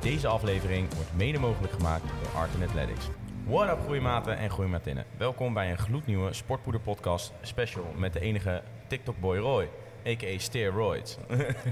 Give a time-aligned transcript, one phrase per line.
[0.00, 3.08] Deze aflevering wordt mede mogelijk gemaakt door Art Athletics.
[3.46, 5.04] What up groeimaten en groeimatinnen.
[5.16, 9.68] Welkom bij een gloednieuwe Sportpoeder podcast special met de enige TikTok boy Roy.
[10.06, 10.38] A.k.a.
[10.38, 11.16] steroids.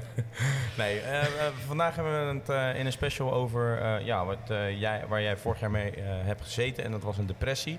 [0.78, 1.22] nee, uh, uh,
[1.66, 4.38] vandaag hebben we het uh, in een special over ja, wat,
[4.78, 6.84] jij, waar jij vorig jaar mee hebt gezeten.
[6.84, 7.78] En dat was een depressie.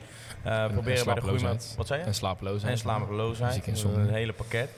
[0.71, 1.73] proberen bij de groeimaat...
[1.77, 2.05] Wat zei je?
[2.05, 2.71] En slapeloosheid.
[2.71, 3.83] En slapeloosheid.
[3.83, 4.69] Een hele pakket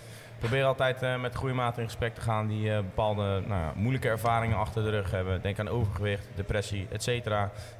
[0.41, 4.07] probeer altijd uh, met groeimaten in gesprek te gaan die uh, bepaalde nou ja, moeilijke
[4.07, 5.41] ervaringen achter de rug hebben.
[5.41, 7.07] Denk aan overgewicht, depressie, etc.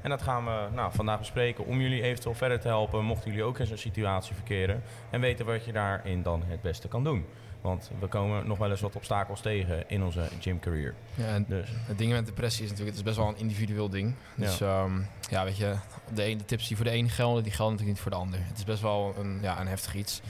[0.01, 3.45] En dat gaan we nou, vandaag bespreken om jullie eventueel verder te helpen, mochten jullie
[3.45, 4.83] ook in zo'n situatie verkeren.
[5.09, 7.25] En weten wat je daarin dan het beste kan doen.
[7.61, 10.93] Want we komen nog wel eens wat obstakels tegen in onze gymcareer.
[11.15, 11.69] Ja, dus.
[11.73, 14.15] het ding met depressie is natuurlijk, het is best wel een individueel ding.
[14.35, 15.75] Dus ja, um, ja weet je,
[16.13, 18.25] de, ene, de tips die voor de ene gelden, die gelden natuurlijk niet voor de
[18.25, 18.39] ander.
[18.47, 20.21] Het is best wel een, ja, een heftig iets.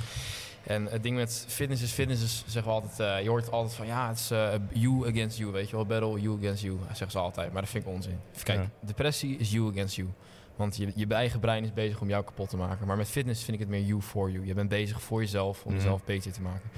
[0.63, 3.73] En het ding met fitness is, fitness is, zeggen we altijd, uh, je hoort altijd
[3.73, 6.79] van ja, het is uh, you against you, weet je wel, battle you against you,
[6.87, 7.51] zeggen ze altijd.
[7.51, 8.19] Maar dat vind ik onzin.
[8.43, 8.69] Kijk, ja.
[8.79, 10.09] depressie is you against you.
[10.55, 12.87] Want je, je eigen brein is bezig om jou kapot te maken.
[12.87, 14.45] Maar met fitness vind ik het meer you for you.
[14.45, 16.69] Je bent bezig voor jezelf om mm jezelf beter te maken.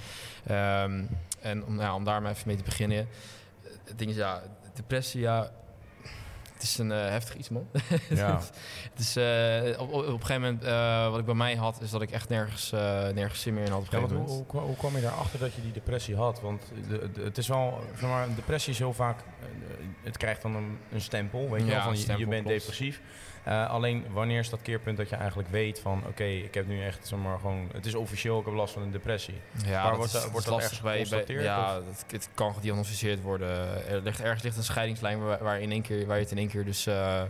[0.92, 1.10] Um,
[1.42, 3.08] en om, nou, om daar maar even mee te beginnen.
[3.84, 5.52] Het ding is, ja, depressie, ja,
[6.64, 7.68] het is een uh, heftig iets, man.
[8.10, 8.42] Ja.
[8.92, 11.90] het is, uh, op, op, een gegeven moment, uh, wat ik bij mij had, is
[11.90, 12.72] dat ik echt nergens,
[13.14, 13.82] nergens zin meer in had.
[13.82, 16.42] Op ja, hoe, hoe, hoe, hoe, kwam je daarachter dat je die depressie had?
[16.42, 19.20] Want de, de, het is wel, zeg maar, depressie is heel vaak,
[20.04, 22.60] het krijgt dan een, een stempel, weet je ja, wel, van je, je bent klopt.
[22.60, 23.02] depressief.
[23.48, 26.84] Uh, alleen wanneer is dat keerpunt dat je eigenlijk weet van oké, ik heb nu
[26.84, 29.42] echt zeg maar gewoon, het is officieel, ik heb last van een depressie.
[29.66, 33.88] Ja, maar wordt, is, wordt dat lastig bij, bij Ja, het, het, kan gediagnosticeerd worden.
[33.88, 36.38] Er ligt ergens ligt een scheidingslijn waar, waar, in één keer, waar je het in
[36.38, 37.22] één keer dus uh,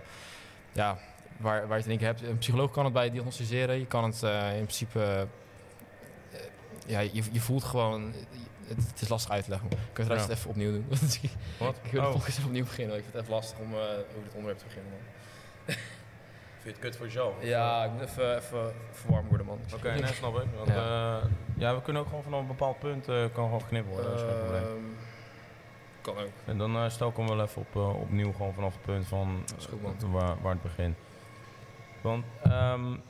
[0.72, 0.98] ja,
[1.38, 2.22] waar, waar je het in één keer hebt.
[2.22, 3.80] Een psycholoog kan het bij diagnosticeren.
[3.80, 5.28] Je kan het uh, in principe
[6.86, 8.14] ja, je, je voelt gewoon.
[8.68, 9.70] Het, het, is lastig uit te leggen.
[9.70, 10.34] Kun je het ja.
[10.34, 10.86] even opnieuw doen?
[11.60, 11.80] Wat?
[11.84, 12.96] ik wil de podcast even opnieuw beginnen.
[12.98, 14.92] Ik vind het even lastig om over dit onderwerp te beginnen.
[16.64, 17.34] Vind je het kut voor jezelf?
[17.42, 19.60] Ja, ik moet even, even verwarm worden, man.
[19.66, 20.48] Oké, okay, nee, snap ik.
[20.58, 21.18] Want, ja.
[21.18, 21.76] Uh, ja.
[21.76, 24.12] we kunnen ook gewoon vanaf een bepaald punt uh, kan gewoon geknipt worden.
[24.12, 24.64] Dat is geen probleem.
[24.64, 24.84] Ehm,
[26.02, 26.30] kan ook.
[26.46, 29.44] En dan uh, stel ik hem wel even op, opnieuw gewoon vanaf het punt van
[29.70, 30.98] goed, waar, waar, het begint.
[32.02, 33.02] Want um,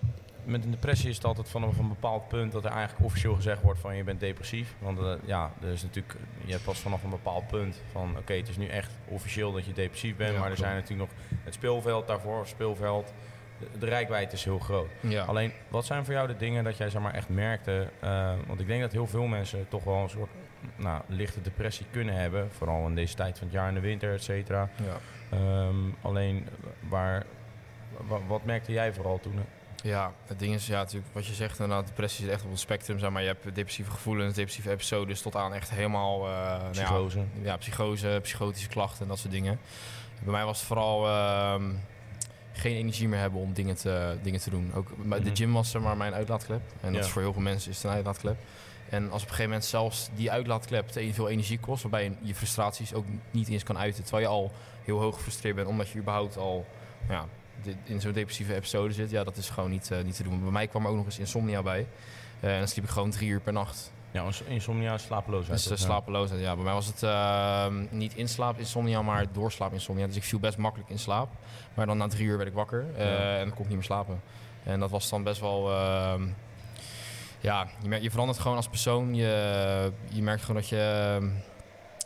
[0.43, 3.61] met een depressie is het altijd vanaf een bepaald punt dat er eigenlijk officieel gezegd
[3.61, 4.75] wordt van je bent depressief.
[4.79, 8.37] Want uh, ja, is natuurlijk, je hebt pas vanaf een bepaald punt van oké, okay,
[8.37, 10.33] het is nu echt officieel dat je depressief bent.
[10.33, 13.13] Ja, maar er zijn natuurlijk nog het speelveld daarvoor, speelveld
[13.79, 14.89] de, rijkwijde is heel groot.
[14.99, 15.23] Ja.
[15.23, 17.87] Alleen, wat zijn voor jou de dingen dat jij zeg maar, echt merkte?
[18.03, 20.31] Uh, want ik denk dat heel veel mensen toch wel een soort
[20.75, 22.51] nou, lichte depressie kunnen hebben.
[22.51, 24.69] Vooral in deze tijd van het jaar in de winter, et cetera.
[24.83, 25.67] Ja.
[25.67, 26.47] Um, alleen,
[26.89, 27.23] waar,
[28.27, 29.39] wat merkte jij vooral toen?
[29.83, 32.57] Ja, het ding is ja, natuurlijk wat je zegt, inderdaad, depressie is echt op een
[32.57, 32.99] spectrum.
[32.99, 36.27] Zeg maar je hebt depressieve gevoelens, depressieve episodes tot aan echt helemaal...
[36.27, 37.17] Uh, psychose.
[37.17, 39.59] Nou ja, ja, psychose, psychotische klachten en dat soort dingen.
[40.23, 41.07] Bij mij was het vooral...
[41.07, 41.55] Uh,
[42.53, 44.71] geen energie meer hebben om dingen te, dingen te doen.
[44.73, 45.35] Ook, De mhm.
[45.35, 46.61] gym was maar mijn uitlaatklep.
[46.81, 48.37] En dat is voor heel veel mensen is het een uitlaatklep.
[48.89, 52.11] En als op een gegeven moment zelfs die uitlaatklep te veel energie kost, waarbij je
[52.21, 54.51] je frustraties ook niet eens kan uiten, terwijl je al
[54.83, 56.65] heel hoog gefrustreerd bent, omdat je überhaupt al
[57.09, 57.25] ja,
[57.83, 60.41] in zo'n depressieve episode zit, ja, dat is gewoon niet, uh, niet te doen.
[60.41, 61.87] Bij mij kwam er ook nog eens insomnia bij.
[62.43, 63.91] Uh, en dan sliep ik gewoon drie uur per nacht.
[64.13, 65.67] Ja, insomnia, slapeloosheid.
[65.67, 66.55] Dus uh, slapeloosheid, ja.
[66.55, 70.07] Bij mij was het uh, niet inslaap insomnia, maar doorslaap insomnia.
[70.07, 71.29] Dus ik viel best makkelijk in slaap.
[71.73, 73.37] Maar dan na drie uur werd ik wakker uh, ja.
[73.37, 74.21] en dan kon ik niet meer slapen.
[74.63, 75.71] En dat was dan best wel...
[75.71, 76.23] Ehm,
[77.39, 79.15] ja, je, merkt, je verandert gewoon als persoon.
[79.15, 81.17] Je, je merkt gewoon dat je...
[81.19, 81.29] Ehm,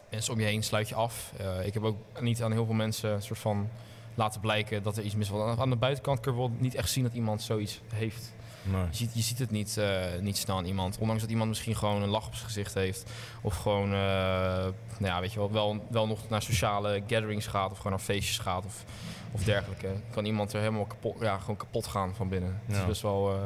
[0.09, 1.33] mensen om je heen sluit je af.
[1.37, 3.69] Eh, ik heb ook niet aan heel veel mensen een soort van
[4.15, 5.57] laten blijken dat er iets mis was.
[5.57, 8.33] Aan de buitenkant kun je wel niet echt zien dat iemand zoiets heeft.
[8.71, 8.81] Nee.
[8.89, 10.97] Je, ziet, je ziet het niet, uh, niet snel aan iemand.
[10.97, 13.11] Ondanks dat iemand misschien gewoon een lach op zijn gezicht heeft.
[13.41, 17.71] Of gewoon, uh, nou ja, weet je wel, wel, wel nog naar sociale gatherings gaat.
[17.71, 18.65] Of gewoon naar feestjes gaat.
[18.65, 18.83] Of,
[19.31, 19.89] of dergelijke.
[20.11, 22.61] Kan iemand er helemaal kapot, ja, gewoon kapot gaan van binnen.
[22.65, 22.73] Ja.
[22.73, 23.33] Het is best wel...
[23.33, 23.39] Uh...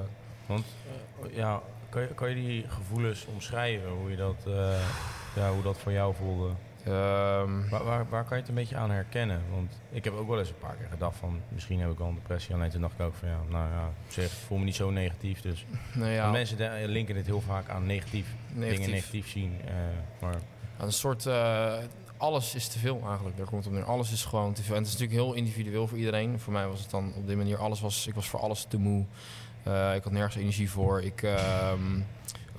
[0.45, 0.65] Want,
[1.31, 3.89] ja, kan je, kan je die gevoelens omschrijven?
[3.89, 4.43] Hoe, je dat,
[5.35, 6.49] ja, hoe dat voor jou voelde?
[6.87, 9.41] Um, waar, waar, waar, kan je het een beetje aan herkennen?
[9.51, 12.07] Want ik heb ook wel eens een paar keer gedacht van misschien heb ik wel
[12.07, 12.55] een depressie.
[12.55, 15.41] Alleen toen dacht ik ook van ja, nou ja, zeg, voel me niet zo negatief.
[15.41, 16.31] Dus nou ja.
[16.31, 18.79] mensen linken dit heel vaak aan negatief, negatief.
[18.79, 19.57] dingen negatief zien.
[19.65, 19.71] Uh,
[20.21, 20.35] maar...
[20.79, 21.73] Een soort uh,
[22.17, 23.37] alles is te veel eigenlijk.
[23.37, 23.87] Daar komt het op neer.
[23.87, 24.75] Alles is gewoon te veel.
[24.75, 26.39] En het is natuurlijk heel individueel voor iedereen.
[26.39, 28.07] Voor mij was het dan op die manier alles was.
[28.07, 29.05] Ik was voor alles te moe.
[29.67, 31.01] Uh, ik had nergens energie voor.
[31.01, 32.05] Ik um,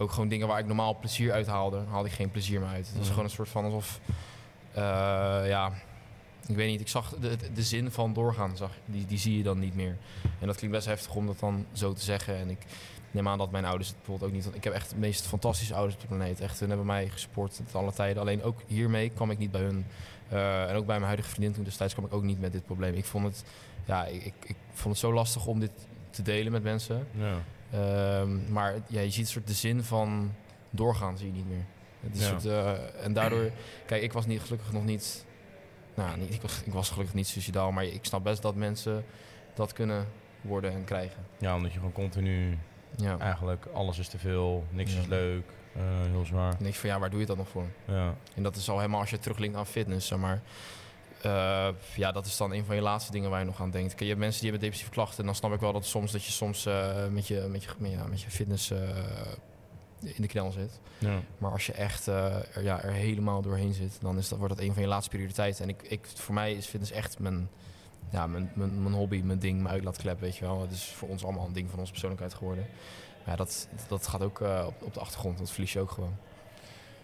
[0.03, 2.87] ook gewoon dingen waar ik normaal plezier uit haalde, haalde ik geen plezier meer uit.
[2.87, 4.01] Het was gewoon een soort van alsof,
[4.77, 4.83] uh,
[5.47, 5.73] ja,
[6.47, 9.43] ik weet niet, ik zag de, de zin van doorgaan, zag, die, die zie je
[9.43, 9.97] dan niet meer.
[10.39, 12.37] En dat klinkt best heftig om dat dan zo te zeggen.
[12.37, 12.59] En ik
[13.11, 14.55] neem aan dat mijn ouders het bijvoorbeeld ook niet...
[14.55, 16.41] Ik heb echt de meest fantastische ouders op de planeet.
[16.41, 18.23] Echt, hun hebben mij gesport in alle tijden.
[18.23, 19.87] Alleen ook hiermee kwam ik niet bij hun.
[20.33, 22.65] Uh, en ook bij mijn huidige vriendin toen destijds kwam ik ook niet met dit
[22.65, 22.95] probleem.
[22.95, 23.45] Ik vond het,
[23.85, 25.71] ja, ik, ik, ik vond het zo lastig om dit
[26.11, 27.07] te delen met mensen.
[27.11, 27.35] Ja.
[27.75, 30.35] Um, maar ja, je ziet een soort de zin van
[30.71, 31.65] doorgaan zie je niet meer.
[32.01, 32.29] Het is ja.
[32.29, 33.51] soort, uh, en daardoor,
[33.87, 35.25] kijk, ik was niet gelukkig nog niet
[35.95, 39.05] nou, niet, ik, was, ik was gelukkig niet suicidaal, maar ik snap best dat mensen
[39.55, 40.07] dat kunnen
[40.41, 41.27] worden en krijgen.
[41.39, 42.59] Ja, omdat je gewoon continu
[42.97, 43.19] ja.
[43.19, 45.45] eigenlijk alles is te veel, niks is leuk,
[45.77, 46.55] uh, heel zwaar.
[46.59, 47.67] Niks van ja, waar doe je dat nog voor?
[47.85, 48.15] Ja.
[48.35, 50.43] En dat is al helemaal als je teruglinkt aan fitness, zeg maar.
[51.27, 53.89] Uh, ja, dat is dan een van je laatste dingen waar je nog aan denkt.
[53.89, 55.19] Kijk, je hebt mensen die hebben depressieve klachten.
[55.19, 57.71] En dan snap ik wel dat soms dat je soms uh, met, je, met, je,
[57.81, 58.71] ja, met je fitness
[60.01, 60.81] in de knel zit.
[60.99, 61.21] Ja.
[61.39, 64.65] Maar als je echt er, ja, er helemaal doorheen zit, dan is dat, wordt dat
[64.65, 65.65] een van je laatste prioriteiten.
[65.65, 67.51] En ik, ik, voor mij is fitness echt mijn,
[68.11, 70.61] ja, mijn, mijn, mijn hobby, mijn ding, mijn uitlaatklep, weet je wel.
[70.61, 72.67] Het is voor ons allemaal een ding van onze persoonlijkheid geworden.
[73.19, 76.17] Maar ja, dat, dat gaat ook op, op de achtergrond, dat verlies je ook gewoon.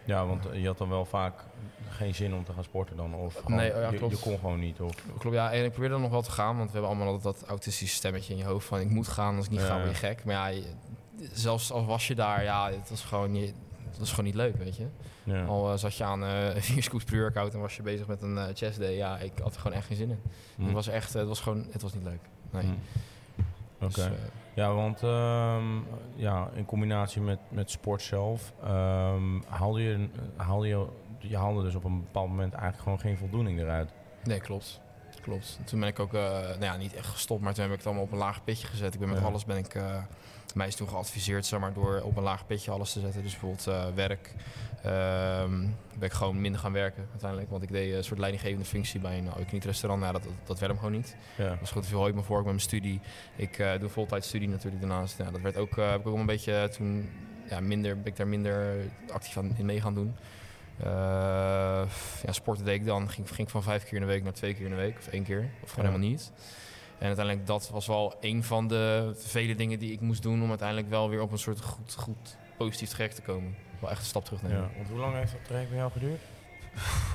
[0.08, 1.34] Ja, want je had dan wel vaak
[1.88, 3.14] geen zin om te gaan sporten dan?
[3.14, 4.12] Of gewoon, nee, ja, klopt.
[4.12, 4.80] Je, je, kon gewoon niet?
[4.80, 4.94] Of?
[5.18, 5.52] Klopt, ja.
[5.52, 7.96] En ik probeerde dan nog wel te gaan, want we hebben allemaal dat, dat autistische
[7.96, 9.66] stemmetje in je hoofd van ik moet gaan, als ik niet ja.
[9.66, 10.24] ga word je gek.
[10.24, 10.62] Maar ja,
[11.32, 13.54] zelfs als was je daar, ja, het was gewoon niet,
[13.92, 14.86] dat is gewoon niet leuk, weet je.
[15.24, 15.44] Ja.
[15.44, 18.22] Al uh, zat je aan uh, vier scoops per uur en was je bezig met
[18.22, 20.20] een uh, chest day, ja, ik had er gewoon echt geen zin in.
[20.56, 20.64] Mm.
[20.64, 22.20] Het was echt, het was gewoon, het was niet leuk.
[22.50, 22.64] Nee.
[22.64, 22.78] Mm.
[23.80, 23.94] Oké.
[23.94, 24.08] Dus,
[24.54, 30.86] ja, want um, ja, in combinatie met, met sport zelf, um, haalde je, haalde je,
[31.18, 33.92] je haalde dus op een bepaald moment eigenlijk gewoon geen voldoening eruit.
[34.24, 34.80] Nee, klopt.
[35.28, 35.58] Klopt.
[35.64, 38.04] Toen ben ik ook, nou ja, niet echt gestopt, maar toen heb ik het allemaal
[38.04, 38.94] op een laag pitje gezet.
[38.94, 39.24] Ik ben met ja.
[39.24, 39.76] alles ben ik
[40.54, 43.22] mij is toen geadviseerd zeg maar, door op een laag pitje alles te zetten.
[43.22, 44.34] Dus bijvoorbeeld uh, werk.
[44.86, 47.50] Um, ben ik gewoon minder gaan werken uiteindelijk.
[47.50, 50.02] Want ik deed een soort leidinggevende functie bij een niet restaurant.
[50.02, 51.16] Nou, dat, dat, dat werd hem gewoon niet.
[51.36, 51.48] Ja.
[51.48, 53.00] Dat was gewoon te veel hooi me voor met mijn studie.
[53.36, 55.18] Ik doe voltijd studie natuurlijk daarnaast.
[55.18, 57.10] Dat werd ook, heb ik ook een beetje toen
[57.48, 58.76] ja, minder, ben ik daar minder
[59.12, 60.16] actief aan in mee gaan doen.
[60.80, 60.86] Uh,
[62.24, 63.10] ja, sporten deed ik dan.
[63.10, 64.98] Ging, ging van vijf keer in de week naar twee keer in de week.
[64.98, 65.50] Of één keer.
[65.62, 66.32] Of gewoon helemaal niet.
[66.98, 70.48] En uiteindelijk dat was wel een van de vele dingen die ik moest doen om
[70.48, 73.56] uiteindelijk wel weer op een soort goed, goed positief traject te komen.
[73.80, 74.58] Wel echt een stap terug nemen.
[74.58, 76.20] Ja, want hoe lang heeft dat traject bij jou geduurd?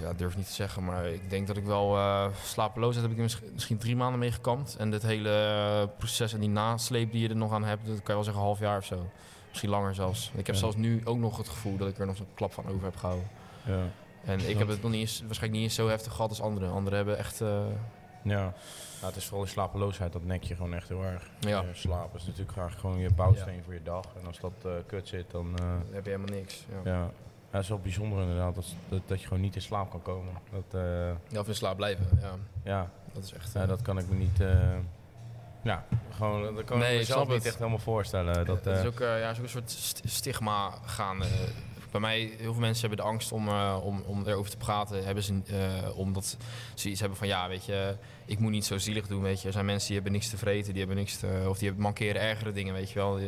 [0.02, 3.38] Ja, durf niet te zeggen, maar ik denk dat ik wel uh, slapeloosheid heb ik
[3.54, 4.76] misschien drie maanden mee gekampt.
[4.76, 7.96] En dit hele uh, proces en die nasleep die je er nog aan hebt, dat
[7.96, 9.10] kan je wel zeggen een half jaar of zo.
[9.50, 10.32] Misschien langer zelfs.
[10.36, 12.68] Ik heb zelfs nu ook nog het gevoel dat ik er nog een klap van
[12.68, 13.28] over heb gehouden.
[13.66, 13.84] Ja.
[14.26, 16.72] En ik heb het nog niet eens, waarschijnlijk niet eens zo heftig gehad als anderen.
[16.72, 17.42] Anderen hebben echt...
[17.42, 17.66] Uh,
[18.24, 18.54] ja.
[19.02, 21.30] Nou, het is vooral die slapeloosheid, dat nek je gewoon echt heel erg.
[21.40, 21.64] Ja.
[21.74, 24.06] slapen is natuurlijk graag gewoon je bouwsteen voor je dag.
[24.20, 25.46] En als dat uh, kut zit, dan...
[25.46, 26.66] Uh, dan heb je helemaal niks.
[26.84, 26.92] Ja.
[26.92, 27.10] ja.
[27.50, 30.34] het is wel bijzonder inderdaad, dat, dat, dat, je gewoon niet in slaap kan komen.
[30.52, 32.36] Dat, uh, ja, of in slaap blijven, ja.
[32.64, 32.90] Ja.
[33.14, 33.54] Dat is echt...
[33.54, 34.38] Ja, dat kan ik me niet...
[35.62, 38.46] ja, gewoon, dat kan nee, ik mezelf niet echt helemaal voorstellen.
[38.46, 41.26] Dat, het is ook, ja, is ook een soort stigma gaande
[41.94, 45.06] bij mij, heel veel mensen hebben de angst om, uh, om, om erover te praten.
[45.06, 46.38] Hebben ze, uh, omdat
[46.74, 47.96] ze iets hebben van, ja, weet je,
[48.26, 49.48] ik moet niet zo zielig doen, weet je.
[49.48, 52.52] Er zijn mensen die hebben niks te vreten, die hebben niks of die mankeren ergere
[52.52, 53.20] dingen, weet je wel.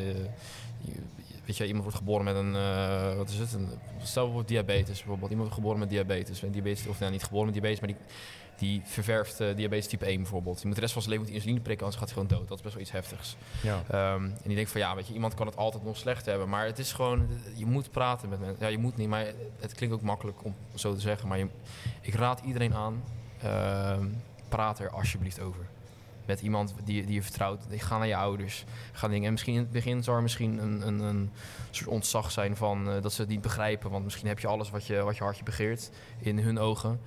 [1.46, 3.70] Weet je, iemand wordt geboren met een, uh, wat is het, een,
[4.04, 5.32] stel bijvoorbeeld diabetes bijvoorbeeld.
[5.32, 7.98] Iemand wordt geboren met diabetes, diabetes of nou, niet geboren met diabetes, maar die
[8.58, 10.56] die ververft uh, diabetes type 1 bijvoorbeeld.
[10.56, 12.48] Die moet de rest van zijn leven met insuline prikken, anders gaat hij gewoon dood.
[12.48, 13.36] Dat is best wel iets heftigs.
[13.64, 14.14] Ja.
[14.14, 16.50] Um, en die denkt van ja, weet je, iemand kan het altijd nog slecht hebben.
[16.50, 18.58] Maar het is gewoon, je moet praten met mensen.
[18.60, 19.26] Ja, je moet niet, maar
[19.60, 21.28] het klinkt ook makkelijk om zo te zeggen.
[21.28, 21.48] Maar je,
[22.02, 23.04] ik raad iedereen aan,
[23.44, 23.98] uh,
[24.50, 25.66] praat er alsjeblieft over.
[26.26, 27.66] Met iemand die, die je vertrouwt.
[27.70, 28.64] Ga naar je ouders.
[28.92, 29.26] Ga dingen.
[29.26, 31.32] En misschien in het begin zal er misschien een, een, een
[31.72, 33.92] soort ontzag zijn van uh, dat ze het niet begrijpen.
[33.92, 37.00] Want misschien heb je alles wat je, wat je hartje begeert in hun ogen.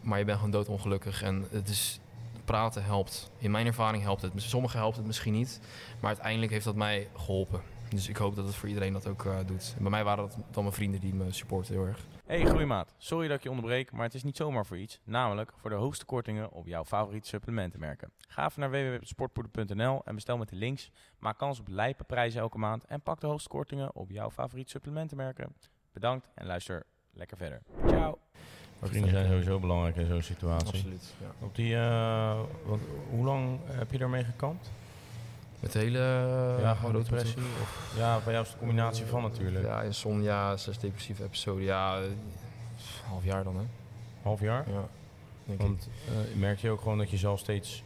[0.00, 1.22] Maar je bent gewoon doodongelukkig.
[1.22, 2.00] En het is,
[2.44, 3.30] praten helpt.
[3.38, 4.32] In mijn ervaring helpt het.
[4.36, 5.60] Sommigen helpt het misschien niet.
[6.00, 7.60] Maar uiteindelijk heeft dat mij geholpen.
[7.88, 9.74] Dus ik hoop dat het voor iedereen dat ook uh, doet.
[9.78, 12.15] Bij mij waren dat dan mijn vrienden die me supporten heel erg.
[12.26, 15.00] Hey groeimaat, sorry dat ik je onderbreek, maar het is niet zomaar voor iets.
[15.04, 18.10] Namelijk voor de hoogste kortingen op jouw favoriete supplementenmerken.
[18.28, 20.90] Ga even naar www.sportpoeder.nl en bestel met de links.
[21.18, 24.70] Maak kans op lijpe prijzen elke maand en pak de hoogste kortingen op jouw favoriete
[24.70, 25.56] supplementenmerken.
[25.92, 27.62] Bedankt en luister lekker verder.
[27.86, 28.18] Ciao!
[28.82, 30.68] Vrienden zijn sowieso belangrijk in zo'n situatie.
[30.68, 31.14] Absoluut.
[31.20, 31.46] Ja.
[31.46, 32.80] Op die, uh, wat,
[33.10, 34.70] hoe lang heb je daarmee gekampt?
[35.72, 35.98] De hele
[36.60, 37.42] ja, gewoon depressie?
[37.62, 39.64] Of, ja, bij jou is de combinatie van natuurlijk.
[39.64, 41.62] Ja, insomnia, zes depressieve episode.
[41.62, 42.00] Ja,
[43.08, 43.64] half jaar dan hè.
[44.22, 44.64] Half jaar?
[44.70, 44.88] Ja.
[45.56, 47.82] Want uh, merk je ook gewoon dat je zelf steeds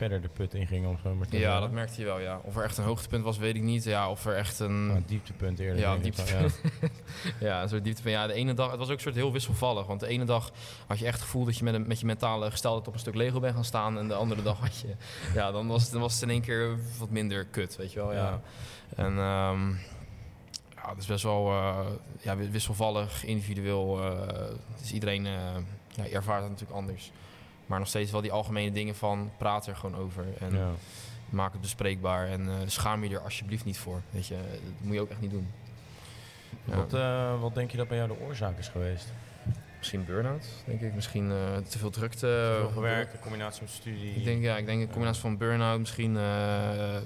[0.00, 0.86] verder de put inging.
[0.86, 1.60] Om zo maar te Ja, zeggen.
[1.60, 2.40] dat merkte je wel, ja.
[2.42, 3.84] Of er echt een hoogtepunt was, weet ik niet.
[3.84, 4.86] Ja, of er echt een...
[4.86, 5.78] Nou, dieptepunt eerder.
[5.78, 6.02] Ja, ik.
[6.02, 6.60] dieptepunt.
[7.40, 8.14] ja, een soort dieptepunt.
[8.14, 8.70] Ja, de ene dag...
[8.70, 9.86] Het was ook een soort heel wisselvallig.
[9.86, 10.52] Want de ene dag
[10.86, 13.00] had je echt het gevoel dat je met, een, met je mentale gesteldheid op een
[13.00, 13.98] stuk Lego bent gaan staan.
[13.98, 14.94] En de andere dag had je...
[15.34, 17.98] Ja, dan was het, dan was het in één keer wat minder kut, weet je
[17.98, 18.12] wel.
[18.12, 18.18] Ja.
[18.18, 18.40] Ja.
[19.04, 19.18] En...
[19.18, 19.72] ehm
[20.82, 21.86] ja, het is best wel eh,
[22.20, 24.00] ja, wisselvallig, individueel.
[24.04, 24.44] eh,
[24.80, 25.32] dus iedereen eh,
[25.88, 27.12] ja, ervaart het natuurlijk anders.
[27.70, 30.24] Maar nog steeds wel die algemene dingen van praat er gewoon over.
[30.38, 30.68] En Ja.
[31.28, 32.28] maak het bespreekbaar.
[32.28, 34.00] En eh, schaam je er alsjeblieft niet voor.
[34.10, 35.48] Weet je, dat moet je ook echt niet doen.
[36.64, 36.76] Ja.
[36.76, 39.12] Wat, eh, wat denk je dat bij jou de oorzaak is geweest?
[39.78, 40.94] Misschien burn-out, denk ik.
[40.94, 42.18] Misschien eh, te veel drukte.
[42.18, 44.14] Te veel gewerkt, in combinatie met studie.
[44.14, 46.96] Ik denk, ja, ik denk een combinatie van burn-out, misschien, eh,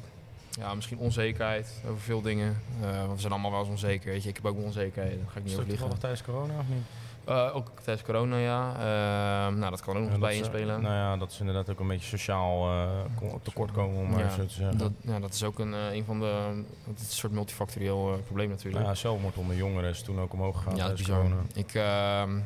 [0.50, 2.56] ja, misschien onzekerheid over veel dingen.
[2.82, 4.10] Eh, want we zijn allemaal wel eens onzeker.
[4.12, 4.28] Weet je.
[4.28, 5.88] Ik heb ook wel onzekerheden, daar ga ik niet over liegen.
[5.88, 6.84] toevallig tijdens corona of niet?
[7.26, 8.72] Eh, ook tijdens corona, ja.
[8.76, 10.80] Eh, nou, dat kan ook nog Ja, bij is, inspelen.
[10.82, 14.46] Nou ja, dat is inderdaad ook een beetje sociaal eh, kon- tekortkomen, om maar zo
[14.46, 14.78] te zeggen.
[14.78, 16.62] dat, ja, dat is ook een, eh, een van de...
[16.86, 18.84] Het is een soort multifactorieel eh, probleem natuurlijk.
[18.84, 21.36] Ja, zelfmoord onder jongeren is toen ook omhoog gegaan Ja, dat is corona.
[21.54, 22.38] Ik, ehm,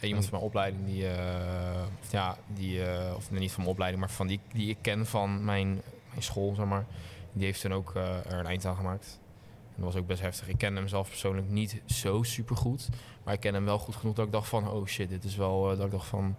[0.00, 4.02] iemand van mijn opleiding, die, eh, ja, die, eh, of nee, niet van mijn opleiding,
[4.02, 5.68] maar van die, die ik ken van mijn,
[6.10, 6.84] mijn school, zeg maar,
[7.32, 9.18] die heeft toen ook eh, er een eind aan gemaakt.
[9.76, 10.48] En dat was ook best heftig.
[10.48, 12.88] Ik ken hem zelf persoonlijk niet zo super goed,
[13.24, 15.36] maar ik ken hem wel goed genoeg dat ik dacht van, oh shit, dit is
[15.36, 16.36] wel, eh, dat ik dacht van,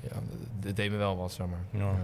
[0.00, 0.16] ja,
[0.60, 1.80] dit deed me wel wat, zeg maar.
[1.80, 1.94] Ja.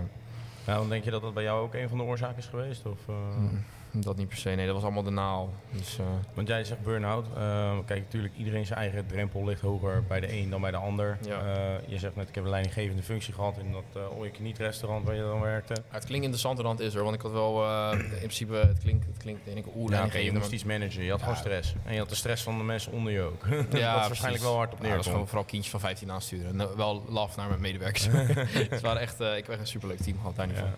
[0.67, 2.87] Ja, dan denk je dat dat bij jou ook een van de oorzaken is geweest?
[2.87, 3.65] Of, eh, Mm,
[3.97, 5.53] Dat niet per se, nee, dat was allemaal de naal.
[5.71, 7.27] Dus, eh, Want jij zegt burn-out.
[7.37, 10.77] Eh, kijk, natuurlijk, iedereen zijn eigen drempel ligt hoger bij de een dan bij de
[10.77, 11.19] ander.
[11.27, 11.41] Ja.
[11.41, 14.59] Eh, je zegt net, ik heb een leidinggevende functie gehad in dat uh, all niet
[14.59, 15.75] restaurant waar je dan werkte.
[15.75, 18.55] Ja, het klinkt interessanter dan het is er, want ik had wel eh, in principe,
[18.55, 21.03] het klinkt, het klinkt, denk ik, oeh, Ja, je moest maar- iets managen.
[21.03, 21.25] Je had Ja.
[21.27, 21.75] gewoon stress.
[21.85, 23.49] En je had de stress van de mensen onder je ook.
[23.51, 26.11] dat is Ja, waarschijnlijk wel hard op Ja, dat was gewoon vooral kindjes van 15
[26.11, 26.61] aansturen.
[26.61, 28.07] En, wel laf naar mijn medewerkers.
[28.71, 30.63] het waren echt, ik heb echt een superleuk team gehad, daar niet Ja.
[30.63, 30.73] van.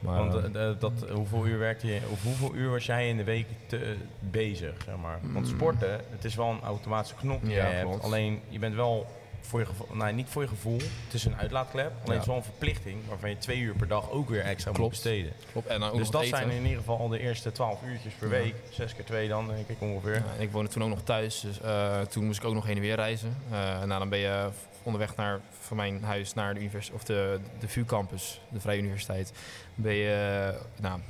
[0.00, 3.16] Maar, Want eh, eh, dat, hoeveel uur werkte je, of hoeveel uur was jij in
[3.16, 5.18] de week te, bezig, zeg maar?
[5.22, 7.56] Want sporten, het is wel een automatische knop die Mm.
[7.56, 7.88] Ja, je hebt.
[7.88, 8.04] klopt.
[8.04, 9.06] Alleen, je bent wel
[9.40, 11.86] voor je gevoel, nee, niet voor je gevoel, het is een uitlaatklep.
[11.92, 12.12] Alleen Ja.
[12.12, 14.88] het is wel een verplichting waarvan je twee uur per dag ook weer extra moet
[14.88, 15.32] besteden.
[15.52, 15.66] klopt.
[15.66, 16.36] En dan ook Dus dat eten.
[16.36, 18.42] zijn in ieder geval al de eerste 12 uurtjes per Ja.
[18.42, 18.54] week.
[18.70, 20.14] Zes keer twee dan, denk ik ongeveer.
[20.14, 22.66] Ja, en ik woonde toen ook nog thuis, dus eh, toen moest ik ook nog
[22.66, 23.36] heen en weer reizen.
[23.50, 24.48] Eh nou, dan ben je
[24.82, 28.78] onderweg naar, van mijn huis naar de, univers of de, de VU campus, de Vrije
[28.80, 29.32] Universiteit,
[29.74, 31.00] ben je eh, nou,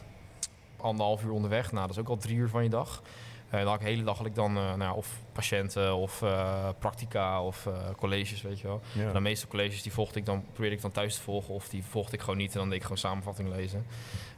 [0.76, 1.73] anderhalf uur onderweg.
[1.73, 3.02] Nou, dat is ook al drie uur van je dag.
[3.50, 7.66] Eh, de hele dag had ik dan eh, nou, of patiënten of eh practica of
[7.66, 8.80] eh, colleges, weet je wel.
[8.92, 9.06] Ja.
[9.06, 11.68] En de meeste colleges die volgde ik dan, probeerde ik dan thuis te volgen of
[11.68, 13.86] die volgde ik gewoon niet en dan deed ik gewoon samenvatting lezen.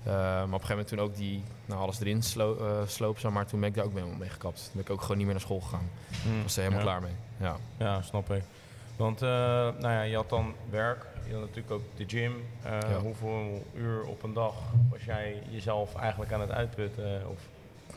[0.02, 3.18] Eh, maar op een gegeven moment toen ook die, nou alles erin slo eh, sloop,
[3.18, 4.62] zeg maar, toen ben ik daar ook mee, mee gekapt.
[4.62, 5.90] Toen ben ik ook gewoon niet meer naar school gegaan.
[6.26, 6.90] Mm, was er helemaal ja.
[6.90, 7.14] klaar mee.
[7.48, 7.56] Ja.
[7.78, 8.42] Ja, snap ik.
[8.96, 12.32] Want eh, nou ja, je had dan werk, je had natuurlijk ook de gym.
[12.62, 12.98] Eh, Ja.
[13.00, 14.54] Hoeveel uur op een dag
[14.90, 17.28] was jij jezelf eigenlijk aan het uitputten?
[17.30, 17.40] Of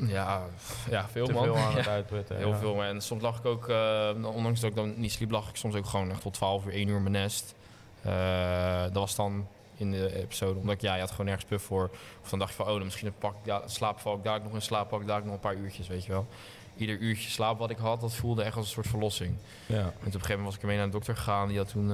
[0.08, 0.41] Ja,
[0.89, 1.43] ja, veel te man.
[1.43, 2.38] veel aan het uitputten?
[2.38, 2.84] Heel veel.
[2.84, 5.75] En soms lag ik ook, eh, ondanks dat ik dan niet sliep, lag ik soms
[5.75, 7.55] ook gewoon echt tot 12 uur, 1 uur in mijn nest.
[8.01, 11.65] Eh, dat was dan in de episode, omdat ik, ja, je had gewoon nergens puff
[11.65, 11.89] voor.
[12.24, 14.53] Of dan dacht je van, oh, dan misschien pak ik slaap, val ik daar nog
[14.53, 16.27] in slaap, pak ik daar nog een paar uurtjes, weet je wel.
[16.75, 19.36] Ieder uurtje slaap wat ik had, dat voelde echt als een soort verlossing.
[19.65, 19.75] Ja.
[19.77, 21.48] En op een gegeven moment was ik ermee naar de dokter gegaan.
[21.48, 21.88] Die had toen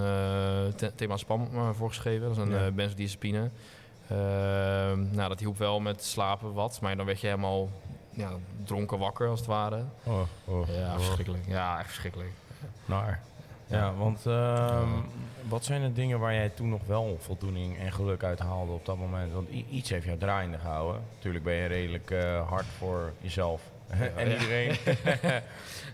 [0.76, 2.28] te- thema spam uh, voorgeschreven.
[2.28, 2.72] Dat is een Ja.
[2.72, 3.50] benzodiazepine.
[4.08, 6.80] Ehm, nou, dat hielp wel met slapen wat.
[6.82, 7.70] Maar dan werd je helemaal
[8.18, 8.32] ja,
[8.64, 9.84] dronken wakker als het ware.
[10.04, 10.96] Oh, oh, Ja, oh.
[10.96, 11.44] verschrikkelijk.
[11.48, 12.32] Ja, echt verschrikkelijk.
[12.86, 13.22] Naar.
[13.68, 14.90] Ja, want ehm,
[15.48, 18.86] wat zijn de dingen waar jij toen nog wel voldoening en geluk uit haalde op
[18.86, 19.34] dat moment?
[19.34, 21.02] Want iets heeft jou draaiende gehouden.
[21.16, 23.62] Natuurlijk ben je redelijk eh, hard voor jezelf
[24.16, 24.72] en iedereen.
[24.84, 24.98] je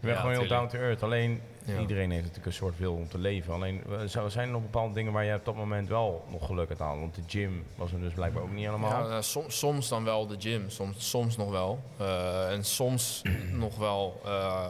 [0.01, 1.03] bent Ja, gewoon heel down to earth.
[1.03, 1.41] Alleen
[1.79, 3.53] iedereen heeft natuurlijk een soort wil om te leven.
[3.53, 3.83] Alleen
[4.27, 6.99] zijn er nog bepaalde dingen waar jij op dat moment wel nog geluk uit haalde?
[6.99, 9.09] Want de gym was er dus blijkbaar ook niet helemaal.
[9.09, 11.79] Ja, eh, soms, soms dan wel de gym, soms, soms nog wel.
[11.97, 13.21] Eh, en soms
[13.65, 14.21] nog wel.
[14.25, 14.65] eh,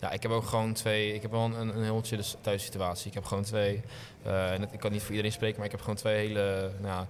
[0.00, 1.14] ja, ik heb ook gewoon twee.
[1.14, 3.08] Ik heb wel een, een heel chille thuissituatie.
[3.08, 3.82] Ik heb gewoon twee.
[4.24, 7.06] en ik kan niet voor iedereen spreken, maar ik heb gewoon twee hele nou,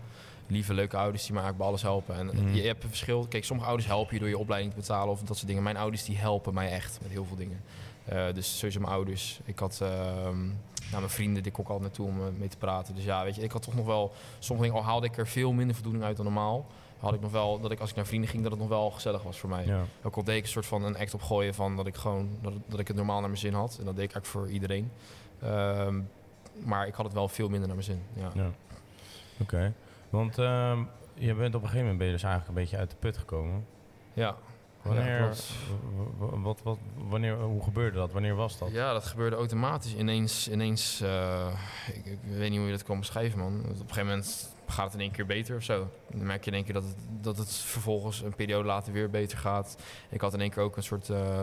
[0.46, 2.14] lieve, leuke ouders die me eigenlijk bij alles helpen.
[2.16, 2.54] En Mhm.
[2.54, 3.26] je hebt een verschil.
[3.28, 5.62] Kijk, sommige ouders helpen je door je opleiding te betalen of dat soort dingen.
[5.62, 7.60] Mijn ouders die helpen mij echt met heel veel dingen.
[8.04, 9.40] Eh, dus sowieso mijn ouders.
[9.44, 10.46] Ik had ehm,
[10.90, 12.94] nou, mijn vrienden, die ik altijd naartoe om eh, mee te praten.
[12.94, 14.12] Dus ja, weet je, ik had toch nog wel...
[14.38, 16.66] Sommige dingen, al haalde ik er veel minder voldoening uit dan normaal...
[16.98, 18.90] had ik nog wel, dat ik als ik naar vrienden ging, dat het nog wel
[18.90, 19.66] gezellig was voor mij.
[19.66, 19.84] Ja.
[20.02, 22.28] Ook al deed ik een soort van een act opgooien van dat ik gewoon...
[22.42, 23.76] Dat, dat ik het normaal naar mijn zin had.
[23.78, 24.90] En dat deed ik eigenlijk voor iedereen.
[25.42, 26.00] Ehm,
[26.64, 28.30] maar ik had het wel veel minder naar mijn zin, ja.
[28.34, 28.50] Ja.
[29.40, 29.72] Oké.
[30.10, 30.82] Want ehm,
[31.14, 33.16] je bent op een gegeven moment ben je dus eigenlijk een beetje uit de put
[33.16, 33.66] gekomen.
[34.12, 34.36] Ja,
[34.86, 35.36] Wanneer,
[36.18, 38.12] wat, wat, wanneer, hoe gebeurde dat?
[38.12, 38.70] Wanneer was dat?
[38.72, 39.94] Ja, dat gebeurde automatisch.
[39.94, 41.48] Ineens, ineens uh,
[41.94, 43.58] ik, ik, weet niet hoe je dat kan beschrijven, man.
[43.58, 45.90] Op een gegeven moment gaat het in één keer beter of zo.
[46.10, 49.10] Dan merk je in één keer dat het, dat het vervolgens een periode later weer
[49.10, 49.76] beter gaat.
[50.08, 51.08] Ik had in één keer ook een soort...
[51.08, 51.42] Uh,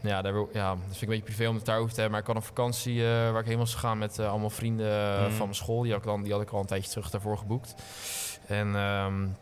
[0.00, 2.12] ja, daar, ja, dat vind ik een beetje privé om het daarover te hebben.
[2.12, 5.30] Maar ik had een vakantie uh, waar ik heen was gegaan met allemaal vrienden mm.
[5.30, 5.82] van mijn school.
[5.82, 7.74] Die had, ik dan, die had ik al een tijdje terug daarvoor geboekt.
[8.46, 9.36] En um,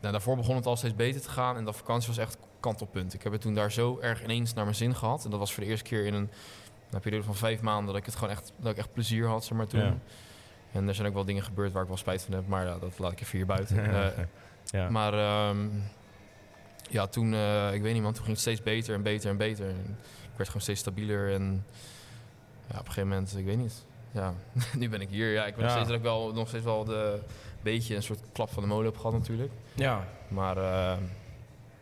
[0.00, 1.56] nou, daarvoor begon het al steeds beter te gaan.
[1.56, 3.14] En dat vakantie was echt kantelpunt.
[3.14, 5.24] Ik heb het toen daar zo erg ineens naar mijn zin gehad.
[5.24, 6.30] En dat was voor de eerste keer in een,
[6.90, 9.44] een periode van vijf maanden dat ik het gewoon echt, dat ik echt plezier had,
[9.44, 10.00] zeg maar, toen.
[10.72, 12.78] En er zijn ook wel dingen gebeurd waar ik wel spijt van heb, maar ja,
[12.78, 13.90] dat laat ik even hier buiten.
[14.64, 14.90] ja.
[14.90, 15.82] Maar um,
[16.90, 19.36] ja, toen, uh, ik weet niet man, toen ging het steeds beter en beter en
[19.36, 19.68] beter.
[19.68, 21.64] En ik werd gewoon steeds stabieler en
[22.66, 23.84] ja, op een gegeven moment, ik weet niet.
[24.10, 24.34] Ja,
[24.78, 25.32] nu ben ik hier.
[25.32, 25.64] Ja, ik ben ja.
[25.64, 27.20] nog, steeds, dat ik wel, nog steeds wel de
[27.64, 29.52] beetje een soort klap van de molen heb gehad natuurlijk.
[29.74, 30.08] Ja.
[30.28, 30.96] Maar uh,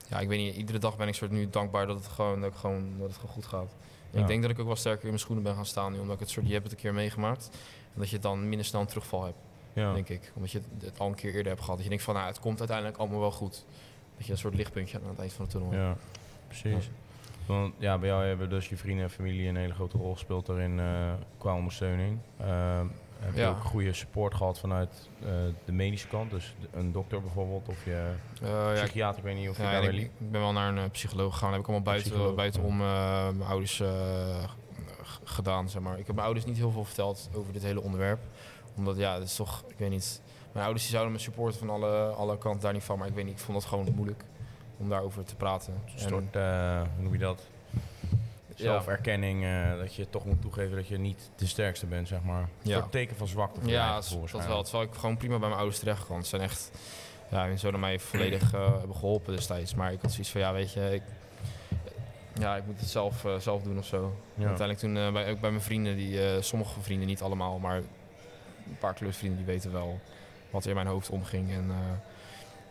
[0.08, 2.50] ja, ik weet niet, iedere dag ben ik soort nu dankbaar dat het gewoon, dat,
[2.50, 3.74] ik gewoon, dat het gewoon goed gaat.
[4.10, 4.20] Ja.
[4.20, 6.14] Ik denk dat ik ook wel sterker in mijn schoenen ben gaan staan nu, omdat
[6.14, 7.50] ik het soort, je hebt het een keer meegemaakt.
[7.94, 9.38] En dat je dan minder snel een terugval hebt,
[9.72, 9.92] ja.
[9.92, 10.32] denk ik.
[10.34, 11.74] Omdat je het al een keer eerder hebt gehad.
[11.74, 13.64] Dat je denkt van, nou, het komt uiteindelijk allemaal wel goed.
[14.16, 15.96] Dat je een soort lichtpuntje aan het eind van de tunnel Ja,
[16.48, 16.90] precies.
[17.46, 20.46] Want ja, bij jou hebben dus je vrienden en familie een hele grote rol gespeeld
[20.46, 22.18] daarin uh, qua ondersteuning.
[22.40, 22.80] Uh,
[23.18, 25.28] heb je ook goede support gehad vanuit uh,
[25.64, 26.30] de medische kant?
[26.30, 29.70] Dus een dokter bijvoorbeeld of je uh, psychiater, ja, ik weet niet of je ja,
[29.70, 31.48] daar ik, ik ben wel naar een psycholoog gegaan.
[31.48, 33.82] Dat heb ik allemaal buiten, buitenom mijn ouders
[35.24, 35.98] gedaan, zeg maar.
[35.98, 38.20] Ik heb mijn ouders niet heel veel verteld over dit hele onderwerp.
[38.76, 40.20] Omdat ja, het is toch, ik weet niet...
[40.52, 42.98] Mijn ouders die zouden me supporten van alle, alle kanten daar niet van.
[42.98, 44.24] Maar ik weet niet, ik vond dat gewoon moeilijk
[44.76, 45.74] om daarover te praten.
[45.94, 47.42] Een soort, hoe noem je dat?
[48.62, 52.48] zelferkenning, uh, dat je toch moet toegeven dat je niet de sterkste bent, zeg maar.
[52.62, 52.76] Ja.
[52.76, 54.62] Een teken van zwakte voor Ja, dat, dat wel.
[54.62, 56.22] Terwijl ik gewoon prima bij mijn ouders terecht kan.
[56.22, 56.70] Ze zijn echt,
[57.30, 59.74] ja, zo naar mij volledig uh, hebben geholpen destijds.
[59.74, 61.02] Maar ik had zoiets van, ja, weet je, ik,
[62.34, 64.16] ja, ik moet het zelf, zelf doen of zo.
[64.34, 64.46] Ja.
[64.46, 68.94] Uiteindelijk toen, bij, ook bij mijn vrienden, die, sommige vrienden, niet allemaal, maar een paar
[68.94, 70.00] klusvrienden, die weten wel
[70.52, 71.50] wat er in mijn hoofd omging.
[71.50, 71.66] En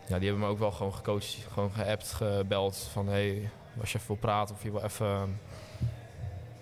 [0.08, 3.98] ja, die hebben me ook wel gewoon gecoacht, gewoon geappt, gebeld van, hey, als je
[3.98, 5.40] even wil praten of je wil even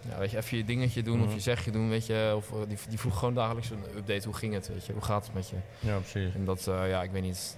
[0.10, 1.36] ja, weet je, even je dingetje doen of mhm.
[1.36, 2.34] je zegje doen, weet je.
[2.36, 4.26] Of eh, die, die vroeg gewoon dagelijks een update.
[4.26, 4.94] Hoe ging het, weet je?
[4.94, 5.56] Hoe gaat het met je?
[5.80, 6.34] Ja, precies.
[6.34, 7.58] En dat, uh, ja, ik weet niet.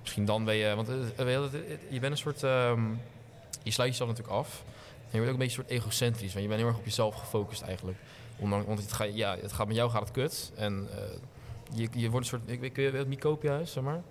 [0.00, 0.74] Misschien dan ben je...
[0.74, 0.96] Want uh,
[1.88, 2.42] je bent een soort...
[2.42, 3.00] Um,
[3.62, 4.62] je sluit jezelf natuurlijk af.
[4.64, 6.32] En je wordt ook een beetje een soort egocentrisch.
[6.32, 7.98] Want je bent heel erg op jezelf gefocust eigenlijk.
[8.36, 10.52] Ondanks, want het gaat, ja, het gaat met jou gaat het kut.
[10.56, 10.88] En
[11.72, 12.62] je, je wordt een soort...
[12.62, 14.02] Ik, kun je het Mycopia is, zeg maar?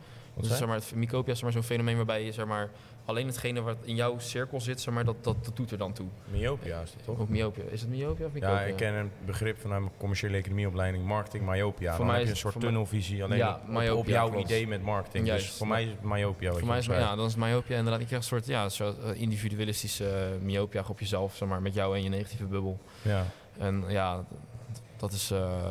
[0.42, 2.70] dus, zeg maar, het is zeg maar, zo'n fenomeen waarbij je zeg maar,
[3.06, 5.94] alleen hetgene wat in jouw cirkel zit, zeg maar, dat, dat, dat doet er dan
[5.94, 6.08] toe.
[6.32, 7.20] Myopia is het toch?
[7.20, 7.64] Of myopia.
[7.70, 8.60] Is het myopia of myopia?
[8.60, 11.96] Ja, ik ken een begrip vanuit mijn commerciële economieopleiding, marketing, myopia.
[11.96, 15.26] Voor mij heb je een soort tunnelvisie alleen ja, op, op, jouw idee met marketing.
[15.26, 16.54] dus voor mij is het myopia.
[16.54, 18.02] Voor mij is ja, dan is myopia inderdaad.
[18.02, 21.96] Ik krijg een soort ja, eh, individualistische uh, myopia op jezelf, zeg maar, met jou
[21.96, 22.80] en je negatieve bubbel.
[23.02, 23.26] Ja.
[23.58, 24.26] En ja,
[24.98, 25.32] dat is...
[25.32, 25.66] Uh,